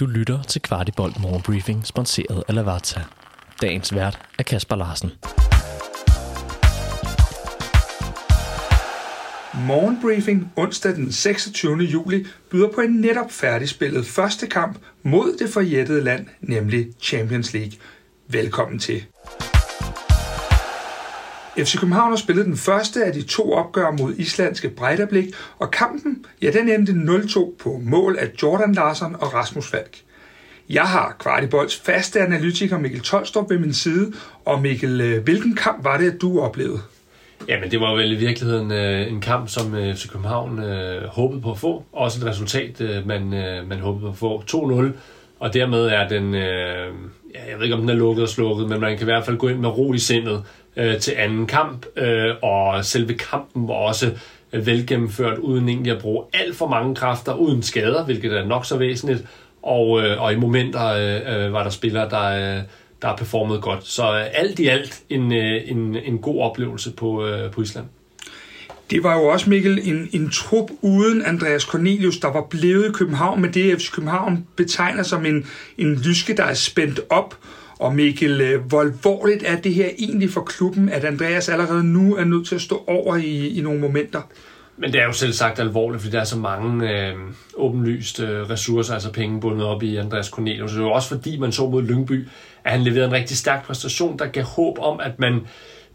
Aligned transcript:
Du 0.00 0.06
lytter 0.06 0.42
til 0.42 0.62
Kvartibolt 0.62 1.20
Morgenbriefing, 1.20 1.86
sponsoreret 1.86 2.44
af 2.48 2.54
Lavazza. 2.54 3.00
Dagens 3.62 3.94
vært 3.94 4.18
er 4.38 4.42
Kasper 4.42 4.76
Larsen. 4.76 5.10
Morgenbriefing 9.66 10.52
onsdag 10.56 10.94
den 10.94 11.12
26. 11.12 11.76
juli 11.76 12.26
byder 12.50 12.68
på 12.74 12.80
en 12.80 12.90
netop 12.90 13.30
færdigspillet 13.30 14.06
første 14.06 14.46
kamp 14.46 14.78
mod 15.02 15.36
det 15.38 15.50
forjættede 15.50 16.04
land, 16.04 16.26
nemlig 16.40 16.86
Champions 17.02 17.52
League. 17.52 17.72
Velkommen 18.28 18.78
til. 18.78 19.04
FC 21.58 21.78
København 21.78 22.10
har 22.10 22.16
spillet 22.16 22.46
den 22.46 22.56
første 22.56 23.04
af 23.04 23.12
de 23.12 23.22
to 23.22 23.52
opgør 23.52 23.90
mod 23.90 24.14
islandske 24.18 24.68
Breidablik, 24.68 25.24
og 25.58 25.70
kampen, 25.70 26.24
ja, 26.42 26.50
den 26.50 26.68
endte 26.68 26.92
0-2 26.92 27.56
på 27.58 27.80
mål 27.82 28.16
af 28.20 28.30
Jordan 28.42 28.72
Larsen 28.72 29.16
og 29.20 29.34
Rasmus 29.34 29.70
Falk. 29.70 29.96
Jeg 30.68 30.82
har 30.82 31.16
Kvartibolds 31.18 31.76
faste 31.76 32.20
analytiker 32.20 32.78
Mikkel 32.78 33.00
Tolstrup 33.00 33.50
ved 33.50 33.58
min 33.58 33.74
side, 33.74 34.12
og 34.44 34.62
Mikkel, 34.62 35.00
øh, 35.00 35.24
hvilken 35.24 35.56
kamp 35.56 35.84
var 35.84 35.98
det, 35.98 36.22
du 36.22 36.40
oplevede? 36.40 36.80
Jamen, 37.48 37.70
det 37.70 37.80
var 37.80 37.94
vel 37.94 38.12
i 38.12 38.16
virkeligheden 38.16 38.72
øh, 38.72 39.12
en 39.12 39.20
kamp, 39.20 39.48
som 39.48 39.74
øh, 39.74 39.94
FC 39.94 40.08
København 40.08 40.58
øh, 40.58 41.04
håbede 41.04 41.40
på 41.40 41.50
at 41.50 41.58
få. 41.58 41.84
Også 41.92 42.20
et 42.20 42.26
resultat, 42.26 42.80
øh, 42.80 43.06
man, 43.06 43.34
øh, 43.34 43.68
man 43.68 43.78
håbede 43.78 44.02
på 44.02 44.10
at 44.10 44.16
få. 44.16 44.42
2-0, 44.82 44.92
og 45.40 45.54
dermed 45.54 45.80
er 45.86 46.08
den, 46.08 46.34
øh, 46.34 46.94
ja, 47.34 47.50
jeg 47.50 47.56
ved 47.56 47.62
ikke 47.62 47.74
om 47.74 47.80
den 47.80 47.90
er 47.90 47.94
lukket 47.94 48.22
og 48.22 48.28
slukket, 48.28 48.68
men 48.68 48.80
man 48.80 48.98
kan 48.98 49.00
i 49.00 49.04
hvert 49.04 49.24
fald 49.24 49.36
gå 49.36 49.48
ind 49.48 49.58
med 49.58 49.68
ro 49.68 49.92
i 49.92 49.98
sindet 49.98 50.42
øh, 50.80 50.98
til 50.98 51.14
anden 51.16 51.46
kamp, 51.46 51.86
øh, 51.96 52.34
og 52.42 52.84
selve 52.84 53.14
kampen 53.14 53.68
var 53.68 53.74
også 53.74 54.12
øh, 54.52 54.66
velgennemført, 54.66 55.38
uden 55.38 55.68
egentlig 55.68 55.92
at 55.92 56.02
bruge 56.02 56.24
alt 56.32 56.56
for 56.56 56.68
mange 56.68 56.94
kræfter, 56.94 57.34
uden 57.34 57.62
skader, 57.62 58.04
hvilket 58.04 58.32
er 58.32 58.44
nok 58.44 58.66
så 58.66 58.76
væsentligt, 58.76 59.24
og, 59.62 60.02
øh, 60.02 60.22
og 60.22 60.32
i 60.32 60.36
momenter 60.36 60.86
øh, 60.86 61.46
øh 61.46 61.52
var 61.52 61.62
der 61.62 61.70
spillere, 61.70 62.10
der, 62.10 62.56
øh, 62.56 62.62
der 63.02 63.08
har 63.08 63.16
performet 63.16 63.62
godt. 63.62 63.86
Så 63.86 64.14
øh, 64.14 64.26
alt 64.32 64.58
i 64.58 64.66
alt 64.66 65.00
en, 65.08 65.32
øh, 65.32 65.62
en, 65.64 65.96
en 66.04 66.18
god 66.18 66.42
oplevelse 66.42 66.92
på, 66.92 67.26
øh, 67.26 67.50
på 67.50 67.62
Island. 67.62 67.86
Det 68.90 69.02
var 69.02 69.14
jo 69.14 69.24
også, 69.26 69.50
Mikkel, 69.50 69.80
en, 69.82 70.08
en 70.12 70.30
trup 70.30 70.70
uden 70.82 71.22
Andreas 71.22 71.62
Cornelius, 71.62 72.18
der 72.18 72.32
var 72.32 72.46
blevet 72.50 72.88
i 72.88 72.92
København, 72.92 73.40
med 73.40 73.48
det 73.48 73.80
FC 73.80 73.92
København 73.92 74.46
betegner 74.56 75.02
som 75.02 75.26
en, 75.26 75.46
en 75.78 75.94
lyske, 75.94 76.36
der 76.36 76.44
er 76.44 76.54
spændt 76.54 77.00
op. 77.08 77.38
Og 77.80 77.94
Mikkel, 77.94 78.40
øh, 78.40 78.64
hvor 78.64 78.80
alvorligt 78.80 79.42
er 79.46 79.56
det 79.56 79.74
her 79.74 79.88
egentlig 79.98 80.30
for 80.30 80.40
klubben, 80.40 80.88
at 80.88 81.04
Andreas 81.04 81.48
allerede 81.48 81.84
nu 81.84 82.16
er 82.16 82.24
nødt 82.24 82.48
til 82.48 82.54
at 82.54 82.60
stå 82.60 82.84
over 82.86 83.16
i, 83.16 83.58
i 83.58 83.60
nogle 83.60 83.80
momenter? 83.80 84.22
Men 84.76 84.92
det 84.92 85.00
er 85.00 85.04
jo 85.04 85.12
selv 85.12 85.32
sagt 85.32 85.58
alvorligt, 85.58 86.02
fordi 86.02 86.12
der 86.12 86.20
er 86.20 86.24
så 86.24 86.38
mange 86.38 86.90
øh, 86.90 87.14
åbenlyst 87.54 88.20
øh, 88.20 88.50
ressourcer, 88.50 88.94
altså 88.94 89.12
penge 89.12 89.40
bundet 89.40 89.66
op 89.66 89.82
i 89.82 89.96
Andreas 89.96 90.26
Cornelius. 90.26 90.70
Det 90.70 90.78
er 90.78 90.82
jo 90.82 90.90
også 90.90 91.08
fordi, 91.08 91.38
man 91.38 91.52
så 91.52 91.68
mod 91.68 91.82
Lyngby, 91.82 92.28
at 92.64 92.72
han 92.72 92.82
leverede 92.82 93.06
en 93.06 93.12
rigtig 93.12 93.36
stærk 93.36 93.66
præstation, 93.66 94.18
der 94.18 94.26
gav 94.26 94.44
håb 94.44 94.78
om, 94.78 95.00
at 95.02 95.18
man, 95.18 95.40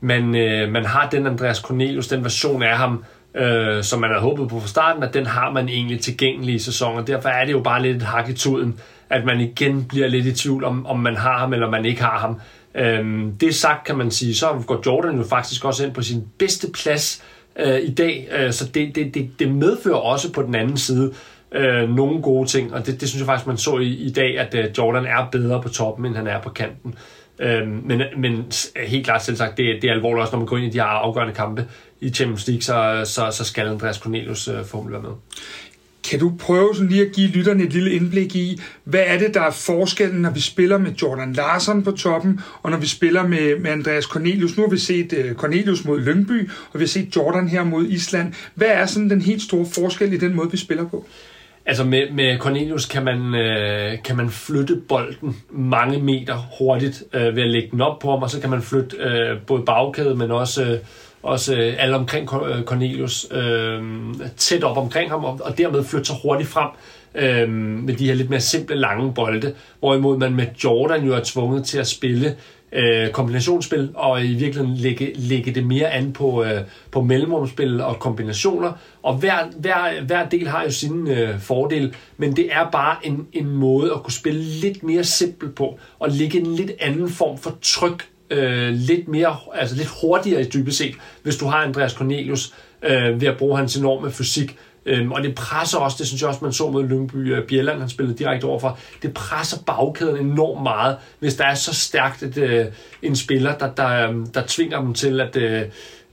man, 0.02 0.36
øh, 0.36 0.72
man 0.72 0.86
har 0.86 1.10
den 1.10 1.28
Andreas 1.28 1.58
Cornelius, 1.58 2.08
den 2.08 2.24
version 2.24 2.64
af 2.64 2.78
ham, 2.78 3.04
øh, 3.36 3.84
som 3.84 4.00
man 4.02 4.10
havde 4.10 4.22
håbet 4.22 4.50
på 4.50 4.60
fra 4.60 4.68
starten, 4.68 5.04
at 5.04 5.14
den 5.14 5.26
har 5.26 5.52
man 5.52 5.70
egentlig 5.70 6.00
tilgængelig 6.00 6.56
i 6.56 6.60
sæsonen. 6.60 7.08
Derfor 7.08 7.30
er 7.30 7.46
det 7.46 7.52
jo 7.52 7.60
bare 7.60 7.82
lidt 7.82 7.98
et 7.98 8.04
hak 8.04 8.30
i 8.30 8.34
tuden, 8.34 8.80
at 9.10 9.26
man 9.26 9.40
igen 9.40 9.86
bliver 9.90 10.08
lidt 10.08 10.26
i 10.26 10.34
tvivl 10.34 10.64
om, 10.64 10.86
om 10.86 11.00
man 11.00 11.16
har 11.16 11.38
ham 11.38 11.54
eller 11.54 11.70
man 11.70 11.86
ikke 11.86 12.02
har 12.02 12.20
ham. 12.20 12.40
Øhm, 12.76 13.38
det 13.38 13.56
sagt 13.56 13.86
kan 13.86 13.98
man 13.98 14.12
sige, 14.12 14.36
så 14.36 14.64
går 14.68 14.82
Jordan 14.86 15.18
jo 15.18 15.24
faktisk 15.24 15.66
også 15.66 15.86
ind 15.86 15.94
på 15.94 16.02
sin 16.02 16.24
bedste 16.38 16.68
plads 16.72 17.24
øh, 17.60 17.80
i 17.80 17.94
dag, 17.94 18.28
øh, 18.32 18.52
så 18.52 18.66
det, 18.68 18.96
det, 18.96 19.14
det, 19.14 19.30
det 19.40 19.52
medfører 19.52 19.96
også 19.96 20.32
på 20.32 20.42
den 20.42 20.56
anden 20.56 20.78
side 20.78 21.14
øh, 21.52 21.90
nogle 21.90 22.22
gode 22.22 22.50
ting, 22.50 22.74
og 22.74 22.86
det, 22.86 23.02
det 23.02 23.10
synes 23.10 23.20
jeg 23.20 23.26
faktisk, 23.26 23.48
man 23.48 23.58
så 23.58 23.78
i, 23.78 23.88
i 23.88 24.12
dag, 24.12 24.40
at 24.40 24.56
øh, 24.56 24.66
Jordan 24.78 25.06
er 25.06 25.30
bedre 25.32 25.62
på 25.62 25.70
toppen, 25.70 26.06
end 26.06 26.16
han 26.16 26.28
er 26.28 26.42
på 26.42 26.50
kanten. 26.50 26.96
Øh, 27.40 27.68
men, 27.68 28.02
men 28.18 28.52
helt 28.88 29.06
klart 29.06 29.24
selv 29.24 29.38
sagt, 29.38 29.58
det, 29.58 29.82
det 29.82 29.88
er 29.90 29.94
alvorligt 29.94 30.22
også, 30.22 30.32
når 30.32 30.40
man 30.40 30.48
går 30.48 30.58
ind 30.58 30.66
i 30.66 30.70
de 30.70 30.78
her 30.78 30.86
afgørende 30.86 31.34
kampe 31.34 31.68
i 32.02 32.10
Champions 32.10 32.48
League, 32.48 32.62
så, 32.62 33.02
så, 33.06 33.32
så 33.32 33.44
skal 33.44 33.68
Andreas 33.68 33.96
Cornelius 33.96 34.48
øh, 34.48 34.66
formel 34.66 34.92
være 34.92 35.02
med. 35.02 35.12
Kan 36.10 36.20
du 36.20 36.34
prøve 36.40 36.76
sådan 36.76 36.90
lige 36.90 37.06
at 37.06 37.12
give 37.12 37.28
lytterne 37.28 37.64
et 37.64 37.74
lille 37.74 37.92
indblik 37.92 38.36
i, 38.36 38.62
hvad 38.84 39.04
er 39.06 39.18
det, 39.18 39.34
der 39.34 39.42
er 39.42 39.52
forskellen, 39.52 40.22
når 40.22 40.30
vi 40.30 40.40
spiller 40.40 40.78
med 40.78 40.92
Jordan 40.92 41.34
Larsen 41.34 41.84
på 41.84 41.92
toppen, 41.92 42.40
og 42.64 42.72
når 42.72 42.78
vi 42.78 42.88
spiller 42.88 43.28
med, 43.28 43.60
med 43.60 43.72
Andreas 43.72 44.04
Cornelius? 44.04 44.58
Nu 44.58 44.64
har 44.64 44.70
vi 44.70 44.78
set 44.78 45.14
uh, 45.14 45.36
Cornelius 45.36 45.86
mod 45.86 46.00
Lyngby, 46.00 46.50
og 46.74 46.80
vi 46.80 46.84
har 46.84 46.88
set 46.88 47.16
Jordan 47.16 47.48
her 47.48 47.64
mod 47.64 47.86
Island. 47.88 48.34
Hvad 48.56 48.68
er 48.68 48.86
sådan 48.86 49.10
den 49.10 49.22
helt 49.22 49.42
store 49.42 49.66
forskel 49.76 50.14
i 50.14 50.18
den 50.18 50.36
måde, 50.36 50.52
vi 50.52 50.58
spiller 50.58 50.88
på? 50.88 51.06
Altså 51.66 51.84
med, 51.84 52.12
med 52.12 52.38
Cornelius 52.40 52.86
kan 52.86 53.04
man, 53.06 53.36
øh, 53.36 54.04
kan 54.04 54.18
man 54.18 54.30
flytte 54.30 54.76
bolden 54.76 55.36
mange 55.50 56.02
meter 56.02 56.38
hurtigt 56.60 57.04
øh, 57.14 57.36
ved 57.36 57.44
at 57.44 57.50
lægge 57.50 57.70
den 57.72 57.82
op 57.82 58.00
på 58.00 58.10
ham, 58.10 58.24
og 58.24 58.30
så 58.30 58.42
kan 58.42 58.50
man 58.50 58.62
flytte 58.62 58.98
øh, 58.98 59.42
både 59.48 59.64
bagkæde, 59.66 60.16
men 60.16 60.32
også, 60.32 60.64
øh, 60.64 60.78
også 61.26 61.56
øh, 61.56 61.74
alle 61.78 61.96
omkring 61.96 62.30
øh, 62.34 62.64
Cornelius 62.64 63.28
øh, 63.32 63.84
tæt 64.38 64.64
op 64.64 64.78
omkring 64.78 65.12
ham, 65.12 65.24
og, 65.24 65.40
og 65.44 65.58
dermed 65.58 65.84
flytte 65.84 66.06
sig 66.06 66.16
hurtigt 66.24 66.50
frem 66.50 66.70
øh, 67.16 67.50
med 67.50 67.94
de 67.94 68.06
her 68.06 68.14
lidt 68.14 68.30
mere 68.30 68.40
simple 68.40 68.76
lange 68.76 69.14
bolde, 69.14 69.54
hvorimod 69.80 70.18
man 70.18 70.36
med 70.36 70.46
Jordan 70.64 71.06
jo 71.06 71.14
er 71.14 71.22
tvunget 71.24 71.66
til 71.66 71.78
at 71.78 71.88
spille 71.88 72.36
øh, 72.72 73.10
kombinationsspil, 73.10 73.90
og 73.96 74.26
i 74.26 74.34
virkeligheden 74.34 74.78
lægge, 74.78 75.14
lægge 75.16 75.52
det 75.52 75.66
mere 75.66 75.92
an 75.92 76.14
på, 76.14 76.44
øh, 76.44 76.62
på 76.92 77.02
mellemrumspil 77.02 77.82
og 77.82 78.00
kombinationer. 78.00 78.72
Og 79.04 79.16
hver, 79.16 79.36
hver, 79.58 80.02
hver 80.02 80.30
del 80.30 80.48
har 80.48 80.64
jo 80.64 80.72
sin 80.72 81.08
øh, 81.08 81.40
fordel, 81.40 81.96
men 82.18 82.36
det 82.36 82.54
er 82.54 82.72
bare 82.72 82.96
en, 83.04 83.28
en 83.34 83.50
måde 83.50 83.92
at 83.92 84.04
kunne 84.04 84.14
spille 84.14 84.42
lidt 84.42 84.84
mere 84.84 85.04
simpelt 85.04 85.56
på, 85.56 85.80
og 86.00 86.10
lægge 86.10 86.40
en 86.40 86.56
lidt 86.56 86.72
anden 86.80 87.10
form 87.10 87.38
for 87.38 87.58
tryk 87.62 88.08
øh, 88.30 88.74
lidt 88.74 89.08
mere, 89.08 89.38
altså 89.54 89.76
lidt 89.76 89.90
hurtigere 90.02 90.42
i 90.42 90.50
dybest 90.54 90.78
set, 90.78 90.96
hvis 91.24 91.38
du 91.38 91.46
har 91.46 91.58
Andreas 91.58 91.92
Cornelius 91.92 92.54
øh, 92.84 93.22
ved 93.22 93.28
at 93.28 93.38
bruge 93.38 93.58
hans 93.58 93.76
enorme 93.76 94.12
fysik, 94.12 94.58
Øhm, 94.86 95.12
og 95.12 95.24
det 95.24 95.36
presser 95.36 95.78
også, 95.78 95.98
det 96.00 96.08
synes 96.08 96.22
jeg 96.22 96.30
også, 96.30 96.40
man 96.44 96.54
så 96.54 96.70
mod 96.70 96.88
Lyngby 96.88 97.38
uh, 97.38 97.44
Bjelland, 97.48 97.80
han 97.80 97.90
spillede 97.90 98.18
direkte 98.18 98.46
overfor, 98.46 98.80
det 99.02 99.14
presser 99.14 99.58
bagkæden 99.66 100.26
enormt 100.26 100.64
meget, 100.64 100.98
hvis 101.20 101.36
der 101.36 101.46
er 101.46 101.56
så 101.56 101.74
stærkt 101.74 102.24
et, 102.24 102.38
øh, 102.38 102.66
en 103.02 103.16
spiller, 103.16 103.58
der, 103.58 103.74
der, 103.74 104.10
um, 104.10 104.28
der 104.28 104.44
tvinger 104.48 104.82
dem 104.82 104.94
til 104.94 105.22
at, 105.22 105.36
øh, 105.36 105.62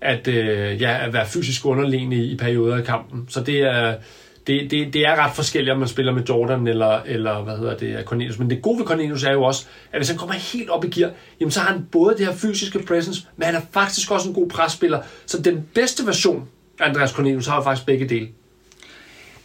at, 0.00 0.28
øh, 0.28 0.82
ja, 0.82 1.06
at 1.06 1.12
være 1.12 1.26
fysisk 1.26 1.66
underliggende 1.66 2.16
i, 2.16 2.32
i 2.32 2.36
perioder 2.36 2.76
af 2.76 2.84
kampen. 2.84 3.26
Så 3.28 3.40
det 3.40 3.60
er, 3.60 3.94
det, 4.46 4.70
det, 4.70 4.94
det 4.94 5.06
er 5.06 5.16
ret 5.16 5.34
forskelligt, 5.34 5.72
om 5.72 5.78
man 5.78 5.88
spiller 5.88 6.12
med 6.12 6.22
Jordan 6.22 6.66
eller, 6.66 7.00
eller 7.06 7.42
hvad 7.42 7.56
hedder 7.56 7.76
det, 7.76 8.04
Cornelius. 8.04 8.38
Men 8.38 8.50
det 8.50 8.62
gode 8.62 8.78
ved 8.78 8.86
Cornelius 8.86 9.24
er 9.24 9.32
jo 9.32 9.42
også, 9.42 9.66
at 9.92 9.98
hvis 9.98 10.08
han 10.08 10.18
kommer 10.18 10.34
helt 10.34 10.70
op 10.70 10.84
i 10.84 10.88
gear, 10.88 11.10
jamen 11.40 11.50
så 11.50 11.60
har 11.60 11.72
han 11.72 11.86
både 11.92 12.16
det 12.16 12.26
her 12.26 12.34
fysiske 12.34 12.78
presence, 12.78 13.26
men 13.36 13.46
han 13.46 13.54
er 13.54 13.60
faktisk 13.72 14.10
også 14.10 14.28
en 14.28 14.34
god 14.34 14.48
presspiller. 14.48 15.00
Så 15.26 15.42
den 15.42 15.68
bedste 15.74 16.06
version 16.06 16.48
af 16.80 16.88
Andreas 16.88 17.10
Cornelius 17.10 17.46
har 17.46 17.56
jo 17.56 17.62
faktisk 17.62 17.86
begge 17.86 18.08
dele. 18.08 18.28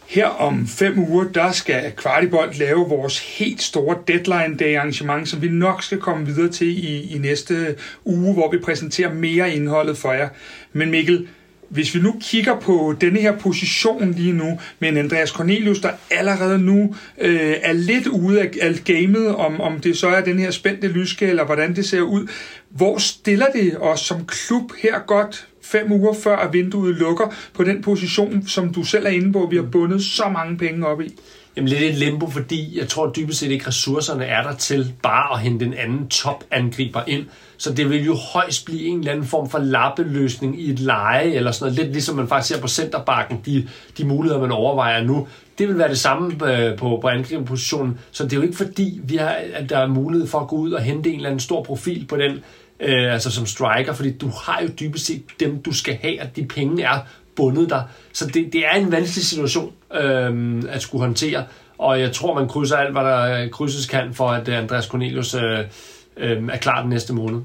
Her 0.06 0.26
om 0.26 0.66
fem 0.66 0.98
uger, 0.98 1.24
der 1.24 1.52
skal 1.52 1.92
Kvartibolt 1.96 2.58
lave 2.58 2.88
vores 2.88 3.38
helt 3.38 3.62
store 3.62 3.96
deadline 4.08 4.56
day 4.56 4.76
arrangement, 4.76 5.28
som 5.28 5.42
vi 5.42 5.48
nok 5.48 5.82
skal 5.82 5.98
komme 5.98 6.26
videre 6.26 6.48
til 6.48 6.84
i, 6.84 7.14
i 7.14 7.18
næste 7.18 7.76
uge, 8.04 8.34
hvor 8.34 8.50
vi 8.50 8.58
præsenterer 8.58 9.12
mere 9.12 9.54
indholdet 9.54 9.96
for 9.96 10.12
jer. 10.12 10.28
Men 10.72 10.90
Mikkel, 10.90 11.28
hvis 11.68 11.94
vi 11.94 12.00
nu 12.00 12.16
kigger 12.20 12.60
på 12.60 12.94
denne 13.00 13.20
her 13.20 13.36
position 13.36 14.10
lige 14.10 14.32
nu, 14.32 14.60
med 14.78 14.88
en 14.88 14.96
Andreas 14.96 15.28
Cornelius, 15.28 15.78
der 15.80 15.90
allerede 16.10 16.58
nu 16.58 16.94
øh, 17.20 17.56
er 17.62 17.72
lidt 17.72 18.06
ude 18.06 18.40
af, 18.40 18.50
af 18.60 18.74
gamet, 18.84 19.34
om, 19.36 19.60
om 19.60 19.80
det 19.80 19.96
så 19.96 20.08
er 20.08 20.20
den 20.20 20.38
her 20.38 20.50
spændte 20.50 20.88
lyske, 20.88 21.26
eller 21.26 21.44
hvordan 21.44 21.76
det 21.76 21.88
ser 21.88 22.00
ud. 22.00 22.28
Hvor 22.70 22.98
stiller 22.98 23.46
det 23.54 23.76
os 23.80 24.00
som 24.00 24.26
klub 24.26 24.72
her 24.82 24.98
godt 25.06 25.46
fem 25.62 25.92
uger 25.92 26.14
før 26.14 26.36
at 26.36 26.52
vinduet 26.52 26.94
lukker 26.94 27.34
på 27.54 27.64
den 27.64 27.82
position, 27.82 28.46
som 28.46 28.72
du 28.74 28.84
selv 28.84 29.06
er 29.06 29.10
inde 29.10 29.32
på, 29.32 29.48
vi 29.50 29.56
har 29.56 29.62
bundet 29.62 30.02
så 30.02 30.28
mange 30.28 30.56
penge 30.56 30.86
op 30.86 31.00
i? 31.00 31.14
Jamen 31.58 31.68
lidt 31.68 31.82
et 31.82 31.94
limbo, 31.94 32.30
fordi 32.30 32.78
jeg 32.78 32.88
tror 32.88 33.12
dybest 33.16 33.38
set 33.38 33.50
ikke 33.50 33.66
ressourcerne 33.66 34.24
er 34.24 34.42
der 34.42 34.54
til 34.54 34.94
bare 35.02 35.34
at 35.34 35.40
hente 35.40 35.66
en 35.66 35.74
anden 35.74 36.08
topangriber 36.08 37.02
ind. 37.06 37.26
Så 37.56 37.72
det 37.72 37.90
vil 37.90 38.04
jo 38.04 38.14
højst 38.32 38.64
blive 38.64 38.86
en 38.86 38.98
eller 38.98 39.12
anden 39.12 39.26
form 39.26 39.50
for 39.50 39.58
lappeløsning 39.58 40.60
i 40.60 40.70
et 40.70 40.78
leje, 40.78 41.24
eller 41.24 41.50
sådan 41.50 41.72
noget. 41.72 41.84
Lidt 41.84 41.92
ligesom 41.92 42.16
man 42.16 42.28
faktisk 42.28 42.54
ser 42.54 42.60
på 42.60 42.68
centerbakken, 42.68 43.40
de, 43.46 43.68
de 43.98 44.04
muligheder, 44.04 44.40
man 44.40 44.52
overvejer 44.52 45.04
nu. 45.04 45.28
Det 45.58 45.68
vil 45.68 45.78
være 45.78 45.88
det 45.88 45.98
samme 45.98 46.56
øh, 46.56 46.78
på, 46.78 46.98
på 47.02 47.08
angriberpositionen. 47.08 47.98
Så 48.10 48.24
det 48.24 48.32
er 48.32 48.36
jo 48.36 48.42
ikke 48.42 48.56
fordi, 48.56 49.00
vi 49.04 49.16
har, 49.16 49.36
at 49.54 49.70
der 49.70 49.78
er 49.78 49.86
mulighed 49.86 50.28
for 50.28 50.40
at 50.40 50.48
gå 50.48 50.56
ud 50.56 50.72
og 50.72 50.82
hente 50.82 51.10
en 51.10 51.16
eller 51.16 51.28
anden 51.28 51.40
stor 51.40 51.62
profil 51.62 52.06
på 52.08 52.16
den 52.16 52.32
øh, 52.80 53.12
altså 53.12 53.30
som 53.30 53.46
striker, 53.46 53.92
fordi 53.92 54.12
du 54.12 54.28
har 54.28 54.62
jo 54.62 54.68
dybest 54.80 55.06
set 55.06 55.22
dem, 55.40 55.62
du 55.62 55.72
skal 55.72 55.98
have, 56.02 56.22
og 56.22 56.36
de 56.36 56.44
penge 56.44 56.82
er 56.82 56.98
bundet 57.38 57.70
der. 57.70 57.82
Så 58.12 58.26
det, 58.26 58.52
det 58.52 58.66
er 58.66 58.70
en 58.70 58.92
vanskelig 58.92 59.24
situation 59.24 59.72
øh, 59.94 60.62
at 60.68 60.82
skulle 60.82 61.04
håndtere, 61.04 61.44
og 61.78 62.00
jeg 62.00 62.12
tror, 62.12 62.34
man 62.34 62.48
krydser 62.48 62.76
alt, 62.76 62.92
hvad 62.92 63.02
der 63.02 63.48
krydses 63.48 63.86
kan, 63.86 64.14
for 64.14 64.28
at 64.28 64.48
Andreas 64.48 64.84
Cornelius 64.84 65.34
øh, 65.34 65.58
øh, 66.16 66.42
er 66.52 66.56
klar 66.56 66.80
den 66.80 66.90
næste 66.90 67.12
måned. 67.12 67.40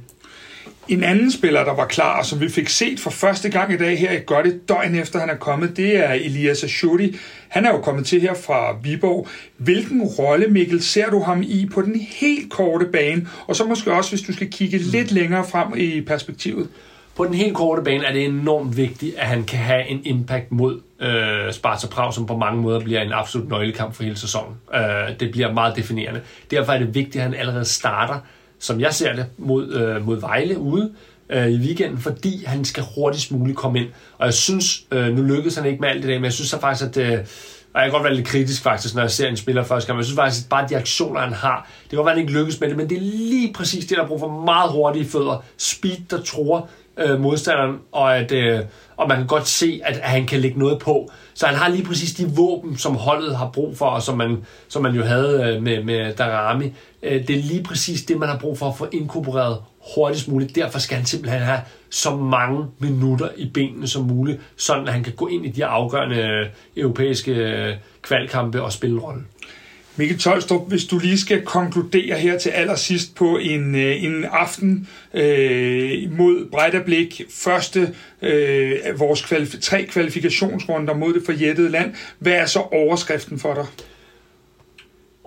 En 0.88 1.04
anden 1.04 1.32
spiller, 1.32 1.64
der 1.64 1.76
var 1.76 1.86
klar, 1.86 2.20
og 2.20 2.26
som 2.26 2.42
vi 2.42 2.50
fik 2.50 2.70
set 2.70 3.00
for 3.00 3.10
første 3.10 3.50
gang 3.50 3.74
i 3.74 3.78
dag 3.78 4.00
her 4.00 4.12
i 4.12 4.20
godt 4.26 4.48
et 4.48 4.70
døgn 4.70 4.96
efter 4.96 5.20
han 5.20 5.30
er 5.30 5.36
kommet, 5.36 5.78
det 5.78 5.98
er 5.98 6.14
Elias 6.14 6.64
Ashuri. 6.64 7.16
Han 7.48 7.66
er 7.66 7.70
jo 7.70 7.82
kommet 7.82 8.06
til 8.06 8.22
her 8.22 8.34
fra 8.34 8.78
Viborg. 8.84 9.28
Hvilken 9.58 10.02
rolle, 10.02 10.48
Mikkel, 10.48 10.84
ser 10.84 11.10
du 11.10 11.20
ham 11.20 11.42
i 11.42 11.70
på 11.74 11.82
den 11.82 12.00
helt 12.00 12.52
korte 12.52 12.86
bane? 12.86 13.28
Og 13.48 13.56
så 13.56 13.66
måske 13.66 13.94
også, 13.94 14.12
hvis 14.12 14.22
du 14.22 14.34
skal 14.34 14.52
kigge 14.52 14.78
lidt 14.78 15.12
længere 15.12 15.46
frem 15.48 15.78
i 15.78 16.02
perspektivet. 16.02 16.70
På 17.16 17.26
den 17.26 17.34
helt 17.34 17.56
korte 17.56 17.82
bane 17.82 18.06
er 18.06 18.14
det 18.14 18.26
enormt 18.26 18.78
vigtigt, 18.78 19.16
at 19.18 19.28
han 19.28 19.44
kan 19.44 19.60
have 19.60 19.88
en 19.88 20.02
impact 20.04 20.52
mod 20.52 20.82
øh, 21.00 21.54
Sparta 21.54 21.88
Prag, 21.88 22.14
som 22.14 22.26
på 22.26 22.38
mange 22.38 22.62
måder 22.62 22.80
bliver 22.80 23.02
en 23.02 23.12
absolut 23.12 23.50
nøglekamp 23.50 23.94
for 23.94 24.04
hele 24.04 24.18
sæsonen. 24.18 24.56
Øh, 24.76 25.20
det 25.20 25.32
bliver 25.32 25.54
meget 25.54 25.76
definerende. 25.76 26.22
Derfor 26.52 26.74
er 26.74 26.80
det 26.80 26.96
vigtigt, 26.96 27.16
at 27.16 27.22
han 27.22 27.34
allerede 27.34 27.66
starter 27.66 28.20
som 28.64 28.80
jeg 28.80 28.94
ser 28.94 29.16
det, 29.16 29.26
mod, 29.38 29.74
øh, 29.74 30.06
mod 30.06 30.20
Vejle 30.20 30.58
ude 30.60 30.92
øh, 31.30 31.48
i 31.48 31.58
weekenden, 31.58 31.98
fordi 31.98 32.46
han 32.46 32.66
skal 32.66 32.84
hurtigst 32.96 33.32
muligt 33.32 33.58
komme 33.58 33.80
ind. 33.80 33.88
Og 34.18 34.26
jeg 34.26 34.34
synes, 34.34 34.84
øh, 34.92 35.16
nu 35.16 35.22
lykkedes 35.22 35.56
han 35.56 35.66
ikke 35.66 35.82
med 35.82 35.90
alt 35.90 36.04
det 36.04 36.10
der, 36.10 36.16
men 36.16 36.24
jeg 36.24 36.34
synes 36.34 36.50
så 36.50 36.60
faktisk, 36.60 36.98
at... 36.98 36.98
Øh, 36.98 37.20
og 37.74 37.82
jeg 37.82 37.90
kan 37.90 37.92
godt 37.92 38.04
være 38.04 38.16
lidt 38.16 38.28
kritisk 38.28 38.64
faktisk, 38.64 38.96
når 38.96 39.02
jeg 39.02 39.12
ser 39.12 39.28
en 39.28 39.38
spiller 39.38 39.64
første 39.64 39.88
gang, 39.88 39.96
men 39.96 40.00
jeg 40.00 40.06
synes 40.06 40.16
faktisk, 40.16 40.46
at 40.46 40.50
bare 40.50 40.68
de 40.70 40.78
aktioner, 40.78 41.20
han 41.20 41.34
har, 41.34 41.70
det 41.82 41.90
kan 41.90 41.98
godt 41.98 42.06
være, 42.06 42.14
at 42.14 42.18
han 42.18 42.28
ikke 42.28 42.40
lykkes 42.40 42.60
med 42.60 42.70
det, 42.70 42.78
men 42.78 42.90
det 42.90 42.98
er 42.98 43.02
lige 43.02 43.54
præcis 43.54 43.86
det, 43.86 43.98
der 43.98 44.04
er 44.04 44.08
brug 44.08 44.20
for 44.20 44.44
meget 44.44 44.72
hurtige 44.72 45.06
fødder. 45.06 45.44
Speed, 45.58 45.98
der 46.10 46.22
tror 46.22 46.70
øh, 46.98 47.20
modstanderen, 47.20 47.80
og, 47.92 48.18
at, 48.18 48.32
øh, 48.32 48.60
og 48.98 49.08
man 49.08 49.18
kan 49.18 49.28
godt 49.28 49.48
se, 49.48 49.82
at, 49.86 49.96
at 49.96 50.10
han 50.10 50.26
kan 50.26 50.40
lægge 50.40 50.60
noget 50.60 50.80
på. 50.80 51.12
Så 51.34 51.46
han 51.46 51.56
har 51.56 51.70
lige 51.70 51.86
præcis 51.86 52.14
de 52.14 52.32
våben, 52.36 52.78
som 52.78 52.96
holdet 52.96 53.38
har 53.38 53.50
brug 53.50 53.78
for, 53.78 53.86
og 53.86 54.02
som 54.02 54.18
man, 54.18 54.46
som 54.68 54.82
man 54.82 54.96
jo 54.96 55.04
havde 55.04 55.44
øh, 55.44 55.64
med, 55.64 55.84
med 55.84 56.14
Darami. 56.14 56.74
Øh, 57.04 57.28
det 57.28 57.36
er 57.36 57.44
lige 57.44 57.64
præcis 57.64 58.04
det, 58.04 58.18
man 58.20 58.30
har 58.30 58.38
brug 58.38 58.58
for 58.58 58.68
at 58.68 58.78
få 58.78 58.88
inkorporeret 58.92 59.58
hurtigst 59.96 60.28
muligt. 60.28 60.56
Derfor 60.56 60.80
skal 60.80 60.98
han 60.98 61.06
simpelthen 61.06 61.42
have 61.42 61.62
så 61.90 62.16
mange 62.16 62.66
minutter 62.80 63.30
i 63.38 63.50
benene 63.54 63.88
som 63.88 64.04
muligt, 64.04 64.42
sådan 64.58 64.88
at 64.88 64.94
han 64.94 65.04
kan 65.04 65.14
gå 65.14 65.28
ind 65.28 65.46
i 65.46 65.50
de 65.50 65.66
afgørende 65.66 66.18
øh, 66.18 66.46
europæiske 66.78 67.32
øh, 67.32 67.76
kvalkampe 68.02 68.64
og 68.64 68.74
spille 68.74 68.96
en 68.96 69.02
rolle. 69.02 69.22
Mikkel 69.96 70.20
Tolstrup, 70.20 70.70
hvis 70.70 70.86
du 70.86 71.00
lige 71.00 71.20
skal 71.20 71.42
konkludere 71.42 72.18
her 72.18 72.38
til 72.38 72.50
allersidst 72.50 73.16
på 73.16 73.38
en, 73.38 73.76
øh, 73.76 74.04
en 74.04 74.24
aften 74.24 74.88
øh, 75.14 76.18
mod 76.18 76.50
Breitablik, 76.52 77.22
første 77.30 77.96
øh, 78.22 79.00
vores 79.00 79.22
kvalif- 79.22 79.60
tre 79.62 79.86
kvalifikationsrunder 79.86 80.94
mod 80.94 81.14
det 81.14 81.22
forjættede 81.26 81.70
land, 81.70 81.94
hvad 82.20 82.34
er 82.34 82.46
så 82.46 82.60
overskriften 82.60 83.40
for 83.40 83.54
dig? 83.54 83.66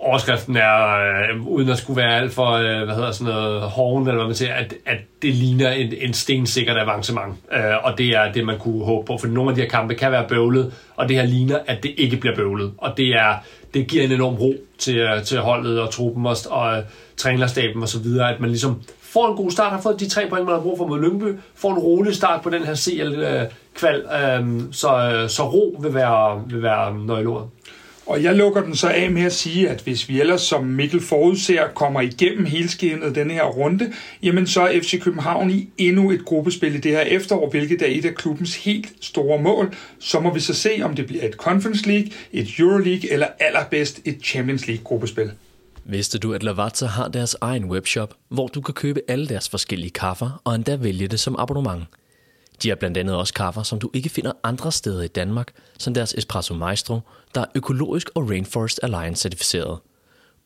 Overskriften 0.07 0.55
er, 0.55 0.97
øh, 0.97 1.47
uden 1.47 1.69
at 1.69 1.77
skulle 1.77 2.01
være 2.01 2.15
alt 2.15 2.33
for, 2.33 2.51
øh, 2.51 2.83
hvad 2.85 2.95
hedder 2.95 3.11
sådan 3.11 3.33
noget, 3.33 3.61
hården, 3.61 4.07
eller 4.07 4.17
hvad 4.17 4.25
man 4.25 4.35
siger, 4.35 4.53
at, 4.53 4.73
at 4.85 4.97
det 5.21 5.33
ligner 5.33 5.71
en, 5.71 5.93
en 6.01 6.13
stensikkert 6.13 6.77
avancement. 6.77 7.35
Øh, 7.53 7.83
og 7.83 7.97
det 7.97 8.07
er 8.07 8.31
det, 8.31 8.45
man 8.45 8.59
kunne 8.59 8.85
håbe 8.85 9.05
på, 9.05 9.17
for 9.17 9.27
nogle 9.27 9.49
af 9.49 9.55
de 9.55 9.61
her 9.61 9.69
kampe 9.69 9.95
kan 9.95 10.11
være 10.11 10.25
bøvlet, 10.27 10.73
og 10.95 11.09
det 11.09 11.15
her 11.15 11.25
ligner, 11.25 11.59
at 11.67 11.83
det 11.83 11.93
ikke 11.97 12.17
bliver 12.17 12.35
bøvlet. 12.35 12.71
Og 12.77 12.97
det, 12.97 13.07
er, 13.07 13.33
det 13.73 13.87
giver 13.87 14.03
en 14.03 14.11
enorm 14.11 14.35
ro 14.35 14.53
til, 14.77 14.97
øh, 14.97 15.23
til 15.23 15.39
holdet 15.39 15.81
og 15.81 15.91
truppen 15.91 16.25
og, 16.25 16.35
og 16.49 16.77
øh, 16.77 16.83
trænerstaben 17.17 17.81
og 17.81 17.89
så 17.89 17.99
videre, 17.99 18.33
at 18.33 18.39
man 18.39 18.49
ligesom 18.49 18.81
får 19.01 19.29
en 19.29 19.37
god 19.37 19.51
start, 19.51 19.71
har 19.71 19.81
fået 19.81 19.99
de 19.99 20.09
tre 20.09 20.21
point, 20.29 20.45
man 20.45 20.53
har 20.53 20.61
brug 20.61 20.77
for 20.77 20.87
mod 20.87 21.01
Lyngby, 21.01 21.39
får 21.55 21.71
en 21.71 21.77
rolig 21.77 22.15
start 22.15 22.41
på 22.41 22.49
den 22.49 22.63
her 22.63 22.75
CL-kval, 22.75 24.05
øh, 24.13 24.39
øh, 24.39 24.61
så, 24.71 25.11
øh, 25.13 25.29
så 25.29 25.49
ro 25.49 25.77
vil 25.81 25.93
være, 25.93 26.43
vil 26.47 26.63
være 26.63 26.95
nøgleordet. 27.05 27.49
Og 28.07 28.23
jeg 28.23 28.35
lukker 28.35 28.61
den 28.61 28.75
så 28.75 28.87
af 28.87 29.11
med 29.11 29.21
at 29.21 29.33
sige, 29.33 29.69
at 29.69 29.81
hvis 29.81 30.09
vi 30.09 30.19
ellers, 30.19 30.41
som 30.41 30.63
Mikkel 30.63 31.01
forudser, 31.01 31.67
kommer 31.75 32.01
igennem 32.01 32.45
helskænet 32.45 33.15
denne 33.15 33.33
her 33.33 33.43
runde, 33.43 33.93
jamen 34.23 34.47
så 34.47 34.61
er 34.61 34.79
FC 34.81 35.01
København 35.01 35.51
i 35.51 35.69
endnu 35.77 36.11
et 36.11 36.25
gruppespil 36.25 36.75
i 36.75 36.77
det 36.77 36.91
her 36.91 37.01
efterår, 37.01 37.49
hvilket 37.49 37.81
er 37.81 37.85
et 37.87 38.05
af 38.05 38.15
klubbens 38.15 38.55
helt 38.55 38.87
store 39.01 39.41
mål. 39.41 39.75
Så 39.99 40.19
må 40.19 40.33
vi 40.33 40.39
så 40.39 40.53
se, 40.53 40.69
om 40.83 40.95
det 40.95 41.07
bliver 41.07 41.23
et 41.23 41.33
Conference 41.33 41.87
League, 41.87 42.11
et 42.31 42.59
Euroleague 42.59 43.11
eller 43.11 43.27
allerbedst 43.39 44.01
et 44.05 44.17
Champions 44.23 44.67
League 44.67 44.83
gruppespil. 44.83 45.31
Vidste 45.85 46.17
du, 46.17 46.33
at 46.33 46.43
Lavazza 46.43 46.85
har 46.85 47.07
deres 47.07 47.35
egen 47.41 47.65
webshop, 47.65 48.13
hvor 48.29 48.47
du 48.47 48.61
kan 48.61 48.73
købe 48.73 49.01
alle 49.07 49.27
deres 49.27 49.49
forskellige 49.49 49.91
kaffer 49.91 50.41
og 50.43 50.55
endda 50.55 50.75
vælge 50.75 51.07
det 51.07 51.19
som 51.19 51.35
abonnement? 51.39 51.83
De 52.63 52.69
har 52.69 52.75
blandt 52.75 52.97
andet 52.97 53.15
også 53.15 53.33
kaffer, 53.33 53.63
som 53.63 53.79
du 53.79 53.89
ikke 53.93 54.09
finder 54.09 54.31
andre 54.43 54.71
steder 54.71 55.03
i 55.03 55.07
Danmark, 55.07 55.51
som 55.79 55.93
deres 55.93 56.13
Espresso 56.13 56.53
Maestro, 56.53 56.99
der 57.35 57.41
er 57.41 57.45
økologisk 57.55 58.09
og 58.15 58.29
Rainforest 58.29 58.79
Alliance 58.83 59.21
certificeret. 59.21 59.79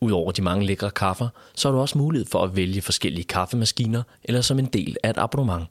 Udover 0.00 0.32
de 0.32 0.42
mange 0.42 0.66
lækre 0.66 0.90
kaffer, 0.90 1.28
så 1.54 1.68
har 1.68 1.72
du 1.72 1.80
også 1.80 1.98
mulighed 1.98 2.26
for 2.26 2.44
at 2.44 2.56
vælge 2.56 2.82
forskellige 2.82 3.24
kaffemaskiner 3.24 4.02
eller 4.24 4.40
som 4.40 4.58
en 4.58 4.66
del 4.66 4.96
af 5.02 5.10
et 5.10 5.18
abonnement. 5.18 5.68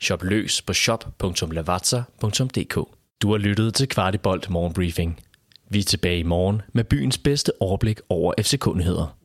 Shop 0.00 0.22
løs 0.22 0.62
på 0.62 0.72
shop.lavazza.dk 0.72 2.74
Du 3.22 3.30
har 3.30 3.38
lyttet 3.38 3.74
til 3.74 3.88
Kvartibolt 3.88 4.50
Morgenbriefing. 4.50 5.20
Vi 5.68 5.78
er 5.78 5.82
tilbage 5.82 6.18
i 6.18 6.22
morgen 6.22 6.62
med 6.72 6.84
byens 6.84 7.18
bedste 7.18 7.52
overblik 7.60 8.00
over 8.08 8.34
FC-kundigheder. 8.40 9.21